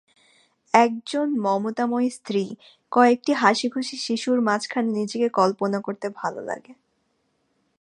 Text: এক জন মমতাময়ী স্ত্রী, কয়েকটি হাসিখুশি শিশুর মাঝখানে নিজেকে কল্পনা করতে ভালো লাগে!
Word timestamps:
এক 0.73 0.91
জন 1.07 1.27
মমতাময়ী 1.39 2.09
স্ত্রী, 2.09 2.43
কয়েকটি 2.91 3.31
হাসিখুশি 3.33 3.95
শিশুর 3.97 4.37
মাঝখানে 4.41 4.89
নিজেকে 4.91 5.27
কল্পনা 5.29 5.79
করতে 5.81 6.07
ভালো 6.15 6.41
লাগে! 6.41 6.73